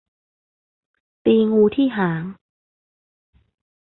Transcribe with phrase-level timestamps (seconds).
[1.25, 2.23] ตีงูที่หาง